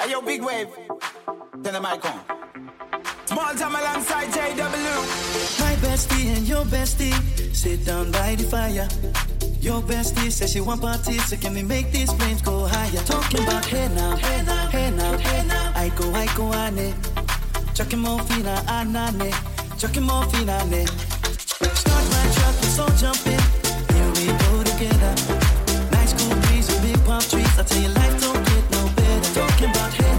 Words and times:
hey, 0.00 0.10
yo, 0.10 0.20
big 0.22 0.42
wave. 0.42 0.68
Turn 1.62 1.74
the 1.74 1.80
mic 1.80 2.04
on. 2.04 2.20
Small 3.26 3.54
time 3.54 3.74
alongside 3.74 4.28
JW. 4.28 5.60
My 5.60 5.74
bestie 5.82 6.36
and 6.36 6.46
your 6.48 6.64
bestie 6.64 7.14
sit 7.54 7.84
down 7.84 8.10
by 8.10 8.34
the 8.34 8.44
fire. 8.44 8.88
Your 9.60 9.82
bestie 9.82 10.30
says 10.30 10.52
she 10.52 10.60
want 10.60 10.80
parties, 10.80 11.24
so 11.26 11.36
can 11.36 11.54
we 11.54 11.62
make 11.62 11.90
these 11.90 12.12
flames 12.12 12.42
go 12.42 12.66
higher? 12.66 13.02
Talking 13.04 13.42
about 13.42 13.64
hey 13.66 13.88
now, 13.88 14.16
hey 14.16 14.42
now, 14.44 14.66
hey 14.68 14.90
now, 14.90 15.18
hey 15.18 15.46
now. 15.46 15.72
I 15.74 15.88
go, 15.90 16.12
I 16.14 16.26
go, 16.36 16.52
I 16.52 16.70
need. 16.70 16.94
Chucking 17.74 17.98
more 17.98 18.20
fina, 18.20 18.54
need. 19.12 19.34
Chucking 19.78 20.04
more 20.04 20.24
fina, 20.30 20.64
need. 20.66 20.88
Start 20.88 22.04
my 22.14 22.24
truck, 22.34 22.54
let's 22.62 22.78
all 22.78 22.90
jump 22.96 23.26
in. 23.26 23.40
Here 23.94 24.10
we 24.16 24.26
go 24.44 24.62
together. 24.62 25.14
Nice 25.92 26.12
cool 26.14 26.34
breeze 26.42 26.68
with 26.68 26.82
big 26.82 27.04
palm 27.04 27.20
trees. 27.20 27.58
I 27.58 27.62
tell 27.64 27.82
you, 27.82 27.88
life 27.88 28.17
talking 29.34 29.70
about 29.70 29.92
him. 29.92 30.17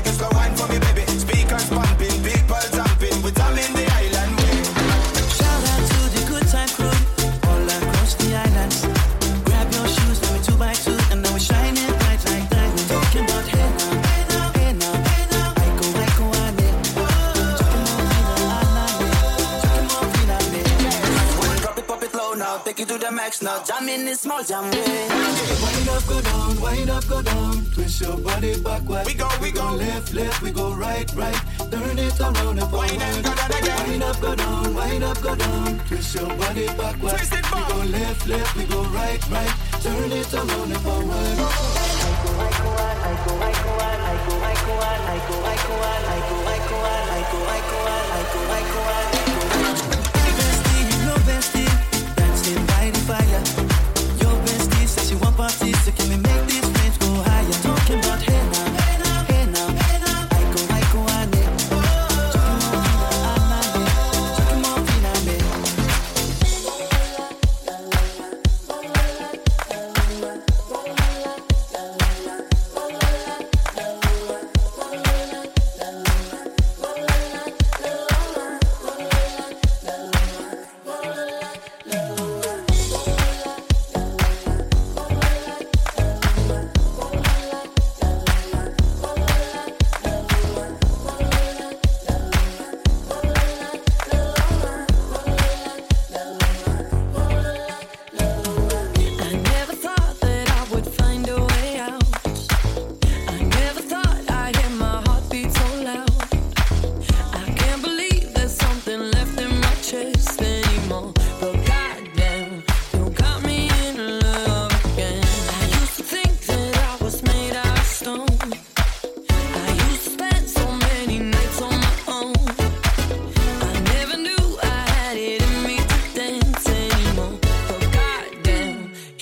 make 0.00 0.12
it 0.12 0.16
slow 0.16 0.28
wine 0.32 0.54
for 0.56 0.66
me, 0.68 0.78
baby. 0.78 1.09
Now 23.50 23.60
jam 23.64 23.88
in 23.88 24.04
this 24.04 24.20
small 24.20 24.44
jam 24.44 24.62
way. 24.70 25.08
Wind 25.10 25.88
up, 25.88 26.06
go 26.06 26.20
down, 26.20 26.60
wind 26.60 26.88
up, 26.88 27.04
go 27.08 27.20
down. 27.20 27.64
Twist 27.74 28.00
your 28.00 28.16
body 28.18 28.60
backwards. 28.60 29.08
We 29.08 29.14
go, 29.14 29.28
we, 29.40 29.48
we 29.48 29.50
go, 29.50 29.70
go 29.70 29.74
left, 29.74 30.14
left, 30.14 30.40
we 30.40 30.52
go 30.52 30.72
right, 30.72 31.12
right. 31.16 31.34
Turn 31.68 31.98
it 31.98 32.20
around 32.20 32.60
and 32.60 32.70
forward. 32.70 32.90
Wind 32.90 33.02
up, 33.02 33.24
go 33.24 33.34
down 33.34 33.50
again. 33.60 33.88
Wind 33.88 34.02
up, 34.04 34.20
go 34.20 34.34
down, 34.36 34.72
wind 34.72 35.02
up, 35.02 35.20
go 35.20 35.34
down. 35.34 35.80
Twist 35.80 36.14
your 36.14 36.28
body 36.28 36.66
backwards. 36.78 37.16
Twist 37.16 37.32
it 37.32 37.42
back. 37.42 37.66
We 37.66 37.74
go 37.74 37.98
left, 37.98 38.28
left, 38.28 38.56
we 38.56 38.64
go 38.66 38.84
right, 38.84 39.30
right. 39.30 39.54
Turn 39.82 40.12
it 40.12 40.32
around 40.32 40.70
and 40.70 40.80
forward. 40.82 41.89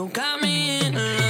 you 0.00 0.08
got 0.08 0.40
me 0.40 0.80
in 0.80 0.94
love. 0.94 1.29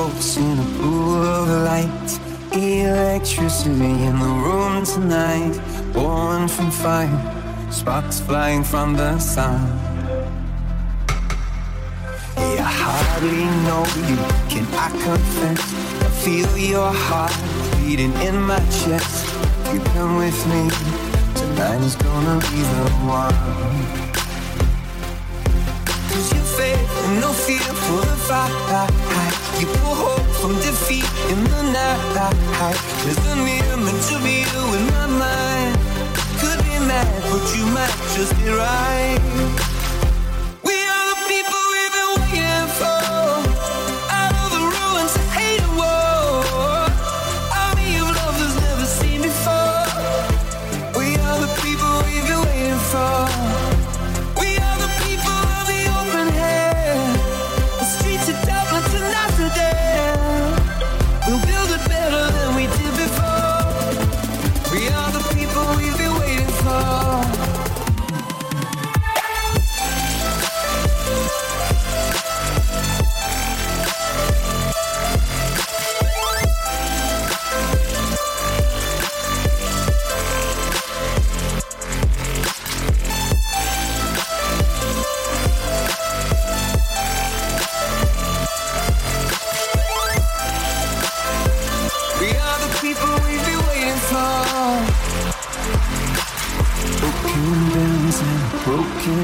floats 0.00 0.36
in 0.38 0.58
a 0.58 0.68
pool 0.78 1.22
of 1.22 1.48
light. 1.68 2.08
Electricity 2.52 3.92
in 4.08 4.18
the 4.18 4.32
room 4.44 4.84
tonight. 4.84 5.54
Born 5.92 6.48
from 6.48 6.70
fire, 6.70 7.20
sparks 7.70 8.20
flying 8.20 8.64
from 8.64 8.94
the 8.94 9.18
sun. 9.18 9.60
Yeah, 12.36 12.64
I 12.64 12.72
hardly 12.84 13.44
know 13.66 13.82
you, 14.08 14.18
can 14.52 14.66
I 14.86 14.88
confess? 15.04 15.60
I 16.06 16.08
feel 16.24 16.50
your 16.56 16.92
heart 16.92 17.36
beating 17.76 18.14
in 18.26 18.40
my 18.40 18.60
chest. 18.80 19.26
You 19.72 19.80
come 19.92 20.16
with 20.16 20.40
me, 20.52 20.62
tonight 21.34 21.82
is 21.84 21.96
gonna 21.96 22.38
be 22.50 22.60
the 22.74 22.84
one. 23.18 23.99
And 27.10 27.20
no 27.20 27.32
fear 27.32 27.58
for 27.58 28.00
the 28.00 28.16
fight. 28.28 28.50
You 29.60 29.66
pull 29.66 29.94
hope 29.94 30.26
from 30.40 30.54
defeat 30.54 31.08
in 31.30 31.42
the 31.44 31.62
night. 31.72 32.76
There's 33.04 33.18
a 33.26 33.36
near 33.36 33.76
meant 33.76 34.02
to 34.10 34.16
be 34.22 34.44
you 34.52 34.62
in 34.76 34.84
my 34.94 35.06
mind. 35.06 35.74
Could 36.40 36.60
be 36.64 36.76
mad, 36.90 37.22
but 37.30 37.44
you 37.56 37.66
might 37.66 37.96
just 38.14 38.32
be 38.38 38.48
right. 38.50 39.69